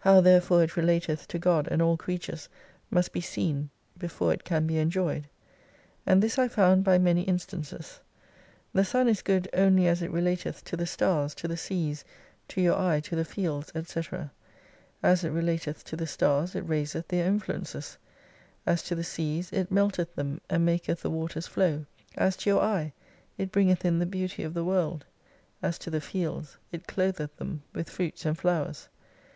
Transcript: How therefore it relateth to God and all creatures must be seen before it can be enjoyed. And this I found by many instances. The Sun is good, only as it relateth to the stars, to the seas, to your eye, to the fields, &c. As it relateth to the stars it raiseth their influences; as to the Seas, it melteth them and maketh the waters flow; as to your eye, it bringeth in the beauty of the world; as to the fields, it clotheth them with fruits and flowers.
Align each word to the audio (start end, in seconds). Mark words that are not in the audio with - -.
How 0.00 0.20
therefore 0.20 0.64
it 0.64 0.76
relateth 0.76 1.28
to 1.28 1.38
God 1.38 1.68
and 1.70 1.80
all 1.80 1.96
creatures 1.96 2.48
must 2.90 3.12
be 3.12 3.20
seen 3.20 3.70
before 3.96 4.32
it 4.32 4.42
can 4.42 4.66
be 4.66 4.76
enjoyed. 4.78 5.28
And 6.04 6.20
this 6.20 6.36
I 6.36 6.48
found 6.48 6.82
by 6.82 6.98
many 6.98 7.22
instances. 7.22 8.00
The 8.72 8.84
Sun 8.84 9.08
is 9.08 9.22
good, 9.22 9.48
only 9.52 9.86
as 9.86 10.02
it 10.02 10.10
relateth 10.10 10.64
to 10.64 10.76
the 10.76 10.84
stars, 10.84 11.32
to 11.36 11.46
the 11.46 11.56
seas, 11.56 12.04
to 12.48 12.60
your 12.60 12.76
eye, 12.76 12.98
to 13.02 13.14
the 13.14 13.24
fields, 13.24 13.70
&c. 13.88 14.02
As 15.00 15.22
it 15.22 15.28
relateth 15.30 15.84
to 15.84 15.94
the 15.96 16.08
stars 16.08 16.56
it 16.56 16.62
raiseth 16.68 17.06
their 17.06 17.26
influences; 17.28 17.98
as 18.66 18.82
to 18.82 18.96
the 18.96 19.04
Seas, 19.04 19.52
it 19.52 19.70
melteth 19.70 20.12
them 20.16 20.40
and 20.50 20.64
maketh 20.66 21.02
the 21.02 21.08
waters 21.10 21.46
flow; 21.46 21.86
as 22.16 22.36
to 22.38 22.50
your 22.50 22.62
eye, 22.62 22.94
it 23.36 23.52
bringeth 23.52 23.84
in 23.84 24.00
the 24.00 24.06
beauty 24.06 24.42
of 24.42 24.54
the 24.54 24.64
world; 24.64 25.04
as 25.62 25.78
to 25.78 25.88
the 25.88 26.00
fields, 26.00 26.56
it 26.72 26.88
clotheth 26.88 27.36
them 27.36 27.62
with 27.72 27.88
fruits 27.88 28.26
and 28.26 28.36
flowers. 28.38 28.88